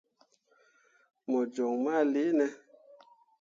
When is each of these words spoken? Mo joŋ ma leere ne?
Mo 1.29 1.39
joŋ 1.53 1.73
ma 1.85 1.95
leere 2.11 2.33
ne? 2.39 2.47